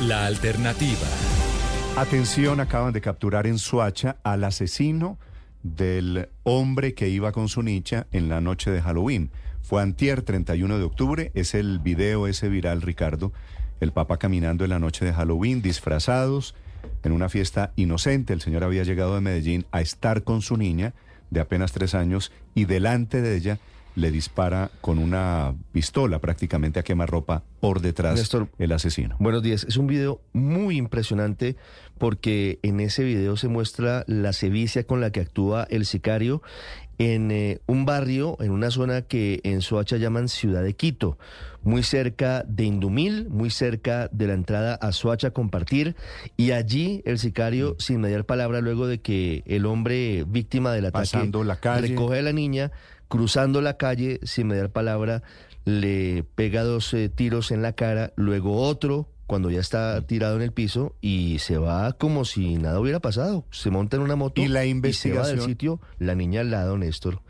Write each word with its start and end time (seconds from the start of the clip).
La 0.00 0.24
alternativa. 0.24 1.06
Atención, 1.94 2.60
acaban 2.60 2.94
de 2.94 3.02
capturar 3.02 3.46
en 3.46 3.58
Suacha 3.58 4.16
al 4.22 4.44
asesino 4.44 5.18
del 5.62 6.30
hombre 6.42 6.94
que 6.94 7.10
iba 7.10 7.32
con 7.32 7.50
su 7.50 7.62
nicha 7.62 8.06
en 8.10 8.30
la 8.30 8.40
noche 8.40 8.70
de 8.70 8.80
Halloween. 8.80 9.30
Fue 9.60 9.82
antier 9.82 10.22
31 10.22 10.78
de 10.78 10.84
octubre, 10.84 11.30
es 11.34 11.54
el 11.54 11.80
video 11.80 12.26
ese 12.26 12.48
viral, 12.48 12.80
Ricardo, 12.80 13.34
el 13.80 13.92
Papa 13.92 14.16
caminando 14.16 14.64
en 14.64 14.70
la 14.70 14.78
noche 14.78 15.04
de 15.04 15.12
Halloween, 15.12 15.60
disfrazados, 15.60 16.54
en 17.02 17.12
una 17.12 17.28
fiesta 17.28 17.74
inocente. 17.76 18.32
El 18.32 18.40
señor 18.40 18.64
había 18.64 18.84
llegado 18.84 19.14
de 19.14 19.20
Medellín 19.20 19.66
a 19.70 19.82
estar 19.82 20.24
con 20.24 20.40
su 20.40 20.56
niña 20.56 20.94
de 21.28 21.40
apenas 21.40 21.72
tres 21.72 21.94
años 21.94 22.32
y 22.54 22.64
delante 22.64 23.20
de 23.20 23.36
ella 23.36 23.58
le 23.94 24.10
dispara 24.10 24.70
con 24.80 24.98
una 24.98 25.54
pistola 25.72 26.18
prácticamente 26.18 26.80
a 26.80 26.82
quemarropa 26.82 27.42
por 27.60 27.80
detrás 27.80 28.16
Néstor, 28.16 28.48
el 28.58 28.72
asesino. 28.72 29.16
Buenos 29.18 29.42
días. 29.42 29.64
Es 29.68 29.76
un 29.76 29.86
video 29.86 30.20
muy 30.32 30.76
impresionante 30.76 31.56
porque 31.98 32.58
en 32.62 32.80
ese 32.80 33.04
video 33.04 33.36
se 33.36 33.48
muestra 33.48 34.04
la 34.06 34.32
sevicia 34.32 34.84
con 34.84 35.00
la 35.00 35.10
que 35.10 35.20
actúa 35.20 35.66
el 35.70 35.84
sicario 35.84 36.42
en 37.00 37.30
eh, 37.30 37.60
un 37.66 37.86
barrio, 37.86 38.36
en 38.40 38.50
una 38.50 38.70
zona 38.70 39.00
que 39.00 39.40
en 39.42 39.62
Soacha 39.62 39.96
llaman 39.96 40.28
Ciudad 40.28 40.62
de 40.62 40.74
Quito, 40.74 41.16
muy 41.62 41.82
cerca 41.82 42.44
de 42.46 42.64
Indumil, 42.64 43.26
muy 43.30 43.48
cerca 43.48 44.08
de 44.12 44.26
la 44.26 44.34
entrada 44.34 44.74
a 44.74 44.92
Soacha 44.92 45.30
Compartir, 45.30 45.96
y 46.36 46.50
allí 46.50 47.00
el 47.06 47.18
sicario, 47.18 47.74
sin 47.78 48.02
mediar 48.02 48.26
palabra, 48.26 48.60
luego 48.60 48.86
de 48.86 49.00
que 49.00 49.42
el 49.46 49.64
hombre 49.64 50.24
víctima 50.28 50.72
del 50.72 50.84
ataque 50.84 51.10
Pasando 51.10 51.42
la 51.42 51.56
calle. 51.56 51.88
recoge 51.88 52.18
a 52.18 52.22
la 52.22 52.34
niña, 52.34 52.70
cruzando 53.10 53.60
la 53.60 53.76
calle, 53.76 54.20
sin 54.22 54.46
mediar 54.46 54.70
palabra, 54.70 55.22
le 55.66 56.24
pega 56.34 56.62
dos 56.62 56.94
eh, 56.94 57.10
tiros 57.10 57.50
en 57.50 57.60
la 57.60 57.74
cara, 57.74 58.14
luego 58.16 58.62
otro 58.62 59.06
cuando 59.26 59.50
ya 59.50 59.60
está 59.60 60.00
tirado 60.06 60.36
en 60.36 60.42
el 60.42 60.52
piso 60.52 60.96
y 61.02 61.38
se 61.40 61.58
va 61.58 61.92
como 61.92 62.24
si 62.24 62.56
nada 62.56 62.80
hubiera 62.80 62.98
pasado. 63.00 63.44
Se 63.50 63.70
monta 63.70 63.96
en 63.96 64.02
una 64.02 64.16
moto 64.16 64.40
Y 64.40 64.48
la 64.48 64.48
se 64.48 64.54
va 64.54 64.60
del 64.62 64.68
investigación- 64.70 65.46
sitio, 65.46 65.80
la 65.98 66.14
niña 66.14 66.40
al 66.40 66.50
lado, 66.50 66.78
Néstor. 66.78 67.20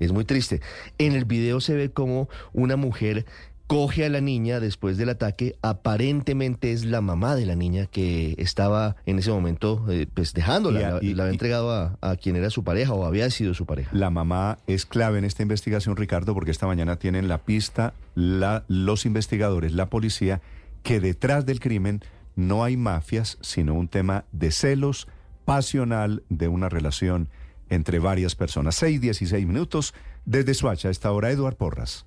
Es 0.00 0.12
muy 0.12 0.24
triste. 0.24 0.60
En 0.98 1.12
el 1.12 1.24
video 1.24 1.60
se 1.60 1.74
ve 1.74 1.90
como 1.90 2.28
una 2.52 2.76
mujer 2.76 3.26
coge 3.66 4.04
a 4.04 4.08
la 4.08 4.20
niña 4.20 4.60
después 4.60 4.96
del 4.96 5.08
ataque. 5.08 5.56
Aparentemente 5.62 6.72
es 6.72 6.84
la 6.84 7.00
mamá 7.00 7.34
de 7.34 7.46
la 7.46 7.56
niña 7.56 7.86
que 7.86 8.34
estaba 8.38 8.96
en 9.06 9.18
ese 9.18 9.30
momento 9.30 9.84
eh, 9.88 10.06
pues 10.12 10.32
dejándola. 10.34 10.80
Y 10.80 10.84
a- 10.84 10.90
la, 10.90 10.98
y- 11.04 11.14
la 11.14 11.22
había 11.24 11.32
entregado 11.32 11.72
a, 11.72 11.98
a 12.00 12.16
quien 12.16 12.36
era 12.36 12.50
su 12.50 12.62
pareja 12.64 12.92
o 12.92 13.04
había 13.06 13.28
sido 13.30 13.54
su 13.54 13.66
pareja. 13.66 13.90
La 13.96 14.10
mamá 14.10 14.58
es 14.66 14.86
clave 14.86 15.18
en 15.18 15.24
esta 15.24 15.42
investigación, 15.42 15.96
Ricardo, 15.96 16.34
porque 16.34 16.50
esta 16.50 16.66
mañana 16.66 16.96
tienen 16.96 17.28
la 17.28 17.38
pista 17.38 17.94
la- 18.14 18.64
los 18.68 19.06
investigadores, 19.06 19.72
la 19.72 19.86
policía, 19.86 20.40
que 20.82 21.00
detrás 21.00 21.46
del 21.46 21.58
crimen 21.60 22.02
no 22.36 22.62
hay 22.64 22.76
mafias, 22.76 23.38
sino 23.40 23.74
un 23.74 23.88
tema 23.88 24.24
de 24.32 24.50
celos 24.52 25.08
pasional 25.44 26.22
de 26.28 26.48
una 26.48 26.68
relación 26.68 27.28
entre 27.70 27.98
varias 27.98 28.34
personas. 28.36 28.74
6, 28.76 29.00
16 29.00 29.46
minutos 29.46 29.94
desde 30.24 30.54
Suacha. 30.54 30.88
A 30.88 30.90
esta 30.90 31.10
hora, 31.12 31.30
Eduard 31.30 31.56
Porras. 31.56 32.04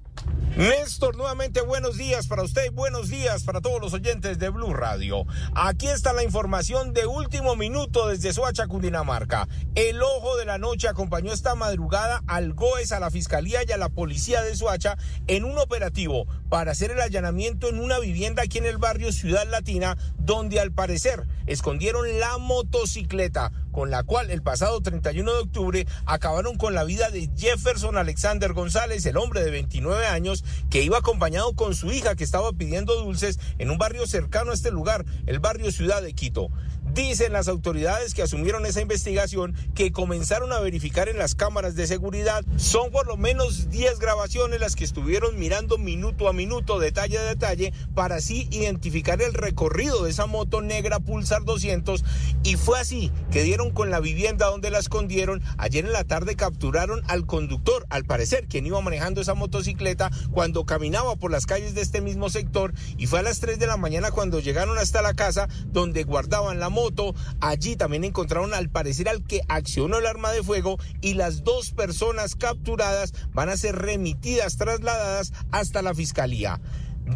Néstor, 0.60 1.16
nuevamente 1.16 1.62
buenos 1.62 1.96
días 1.96 2.28
para 2.28 2.44
usted 2.44 2.74
buenos 2.74 3.08
días 3.08 3.44
para 3.44 3.62
todos 3.62 3.80
los 3.80 3.94
oyentes 3.94 4.40
de 4.40 4.50
Blue 4.50 4.74
Radio. 4.74 5.26
Aquí 5.56 5.88
está 5.88 6.12
la 6.12 6.24
información 6.24 6.92
de 6.92 7.06
último 7.06 7.56
minuto 7.56 8.10
desde 8.10 8.34
Soacha, 8.34 8.68
Cundinamarca. 8.68 9.48
El 9.76 10.02
ojo 10.02 10.36
de 10.36 10.44
la 10.44 10.58
noche 10.58 10.90
acompañó 10.90 11.32
esta 11.32 11.56
madrugada 11.56 12.24
al 12.28 12.54
GOES, 12.54 12.92
a 12.92 13.00
la 13.00 13.10
Fiscalía 13.10 13.62
y 13.66 13.72
a 13.72 13.78
la 13.78 13.88
Policía 13.88 14.42
de 14.42 14.54
Soacha 14.54 14.98
en 15.28 15.46
un 15.46 15.58
operativo 15.58 16.26
para 16.50 16.72
hacer 16.72 16.92
el 16.92 17.00
allanamiento 17.00 17.70
en 17.70 17.80
una 17.80 18.00
vivienda 18.00 18.44
aquí 18.44 18.58
en 18.58 18.66
el 18.66 18.80
barrio 18.80 19.14
Ciudad 19.14 19.48
Latina, 19.48 19.98
donde 20.18 20.60
al 20.60 20.74
parecer 20.74 21.26
escondieron 21.48 22.20
la 22.20 22.38
motocicleta 22.38 23.54
con 23.72 23.90
la 23.92 24.04
cual 24.04 24.32
el 24.32 24.42
pasado 24.42 24.82
31 24.82 25.32
de 25.32 25.40
octubre 25.40 25.88
acabaron 26.06 26.58
con 26.58 26.74
la 26.74 26.84
vida 26.84 27.10
de 27.10 27.30
Jefferson 27.38 27.98
Alexander 27.98 28.54
González, 28.54 29.06
el 29.06 29.18
hombre 29.18 29.44
de 29.44 29.52
29 29.52 30.06
años 30.08 30.44
que 30.70 30.82
iba 30.82 30.98
acompañado 30.98 31.54
con 31.54 31.76
su 31.76 31.92
hija 31.92 32.16
que 32.16 32.24
estaba 32.24 32.54
pidiendo 32.54 32.96
dulces 32.96 33.40
en 33.58 33.70
un 33.70 33.78
barrio 33.78 34.08
cercano 34.08 34.52
a 34.52 34.54
este 34.54 34.72
lugar, 34.72 35.06
el 35.26 35.40
barrio 35.40 35.72
Ciudad 35.72 36.02
de 36.02 36.14
Quito. 36.14 36.50
Dicen 36.94 37.34
las 37.34 37.48
autoridades 37.48 38.16
que 38.16 38.24
asumieron 38.24 38.66
esa 38.66 38.82
investigación 38.82 39.56
que 39.76 39.92
comenzaron 39.92 40.52
a 40.52 40.60
verificar 40.60 41.08
en 41.08 41.20
las 41.20 41.36
cámaras 41.36 41.76
de 41.76 41.86
seguridad. 41.86 42.44
Son 42.58 42.90
por 42.90 43.06
lo 43.06 43.16
menos 43.16 43.70
10 43.70 44.00
grabaciones 44.00 44.60
las 44.60 44.76
que 44.76 44.86
estuvieron 44.86 45.38
mirando 45.38 45.78
minuto 45.78 46.28
a 46.28 46.34
minuto, 46.34 46.80
detalle 46.80 47.20
a 47.20 47.24
detalle, 47.24 47.74
para 47.94 48.16
así 48.16 48.48
identificar 48.52 49.22
el 49.22 49.34
recorrido 49.34 50.04
de 50.04 50.12
esa 50.12 50.26
moto 50.26 50.62
negra 50.62 51.00
Pulsar 51.00 51.44
200. 51.44 52.04
Y 52.44 52.56
fue 52.56 52.80
así 52.80 53.12
que 53.32 53.44
dieron 53.44 53.59
con 53.74 53.92
la 53.92 54.00
vivienda 54.00 54.48
donde 54.48 54.72
la 54.72 54.80
escondieron. 54.80 55.44
Ayer 55.58 55.86
en 55.86 55.92
la 55.92 56.06
tarde 56.06 56.38
capturaron 56.38 57.02
al 57.08 57.26
conductor, 57.26 57.86
al 57.90 58.06
parecer, 58.06 58.48
quien 58.48 58.66
iba 58.66 58.80
manejando 58.80 59.20
esa 59.20 59.34
motocicleta 59.34 60.10
cuando 60.32 60.66
caminaba 60.66 61.18
por 61.18 61.32
las 61.32 61.46
calles 61.46 61.76
de 61.76 61.82
este 61.82 62.00
mismo 62.00 62.30
sector. 62.30 62.74
Y 62.98 63.08
fue 63.08 63.20
a 63.20 63.24
las 63.24 63.42
3 63.42 63.60
de 63.60 63.68
la 63.68 63.78
mañana 63.78 64.12
cuando 64.12 64.40
llegaron 64.40 64.78
hasta 64.78 65.02
la 65.02 65.14
casa 65.14 65.50
donde 65.68 66.04
guardaban 66.04 66.60
la 66.60 66.70
moto. 66.70 67.14
Allí 67.42 67.76
también 67.76 68.06
encontraron 68.06 68.54
al 68.54 68.70
parecer 68.70 69.10
al 69.10 69.26
que 69.26 69.42
accionó 69.50 69.98
el 69.98 70.06
arma 70.06 70.32
de 70.32 70.44
fuego 70.44 70.78
y 71.02 71.16
las 71.16 71.44
dos 71.44 71.72
personas 71.72 72.36
capturadas 72.36 73.14
van 73.34 73.50
a 73.50 73.58
ser 73.58 73.76
remitidas, 73.76 74.56
trasladadas 74.56 75.34
hasta 75.52 75.82
la 75.82 75.94
fiscalía. 75.94 76.62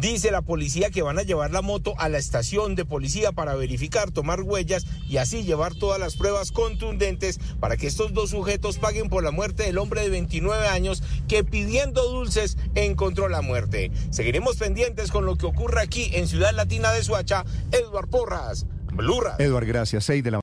Dice 0.00 0.30
la 0.30 0.42
policía 0.42 0.90
que 0.90 1.02
van 1.02 1.18
a 1.18 1.22
llevar 1.22 1.52
la 1.52 1.62
moto 1.62 1.94
a 1.98 2.08
la 2.08 2.18
estación 2.18 2.74
de 2.74 2.84
policía 2.84 3.32
para 3.32 3.54
verificar, 3.54 4.10
tomar 4.10 4.42
huellas 4.42 4.86
y 5.08 5.18
así 5.18 5.44
llevar 5.44 5.74
todas 5.74 6.00
las 6.00 6.16
pruebas 6.16 6.50
contundentes 6.50 7.38
para 7.60 7.76
que 7.76 7.86
estos 7.86 8.12
dos 8.12 8.30
sujetos 8.30 8.78
paguen 8.78 9.08
por 9.08 9.22
la 9.22 9.30
muerte 9.30 9.62
del 9.62 9.78
hombre 9.78 10.02
de 10.02 10.10
29 10.10 10.66
años 10.66 11.02
que 11.28 11.44
pidiendo 11.44 12.02
dulces 12.10 12.58
encontró 12.74 13.28
la 13.28 13.40
muerte. 13.40 13.92
Seguiremos 14.10 14.56
pendientes 14.56 15.12
con 15.12 15.26
lo 15.26 15.36
que 15.36 15.46
ocurre 15.46 15.80
aquí 15.80 16.10
en 16.14 16.26
Ciudad 16.26 16.52
Latina 16.52 16.90
de 16.92 17.04
Suacha. 17.04 17.44
Edward 17.70 18.08
Porras, 18.08 18.66
Blue 18.94 19.20
Radio. 19.20 19.44
Eduard, 19.44 19.66
gracias. 19.66 20.04
6 20.04 20.22
de 20.22 20.30
la 20.30 20.32